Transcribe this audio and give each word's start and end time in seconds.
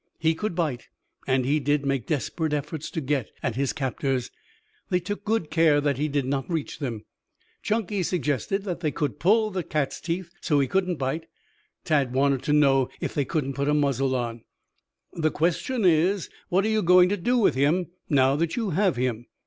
He 0.17 0.33
could 0.33 0.55
bite 0.55 0.87
and 1.27 1.45
he 1.45 1.59
did 1.59 1.85
make 1.85 2.07
desperate 2.07 2.53
efforts 2.53 2.89
to 2.89 3.01
get 3.01 3.29
at 3.43 3.53
his 3.55 3.71
captors. 3.71 4.31
They 4.89 4.99
took 4.99 5.23
good 5.23 5.51
care 5.51 5.79
that 5.79 5.99
he 5.99 6.07
did 6.07 6.25
not 6.25 6.49
reach 6.49 6.79
them. 6.79 7.05
Chunky 7.61 8.01
suggested 8.01 8.63
that 8.63 8.79
they 8.79 8.91
pull 8.91 9.51
the 9.51 9.61
cat's 9.61 10.01
teeth, 10.01 10.31
so 10.41 10.59
he 10.59 10.67
couldn't 10.67 10.95
bite. 10.95 11.27
Tad 11.85 12.13
wanted 12.15 12.41
to 12.45 12.51
know 12.53 12.89
if 12.99 13.13
they 13.13 13.25
couldn't 13.25 13.53
put 13.53 13.69
a 13.69 13.75
muzzle 13.75 14.15
on. 14.15 14.43
"The 15.13 15.29
question 15.29 15.85
is 15.85 16.31
what 16.49 16.65
are 16.65 16.69
you 16.69 16.81
going 16.81 17.09
to 17.09 17.15
do 17.17 17.37
with 17.37 17.53
him, 17.53 17.91
now 18.09 18.35
that 18.37 18.55
you 18.55 18.71
have 18.71 18.95
him?" 18.95 19.27